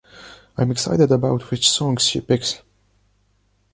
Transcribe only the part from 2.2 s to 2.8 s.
picks.